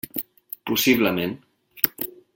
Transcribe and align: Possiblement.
Possiblement. 0.69 1.37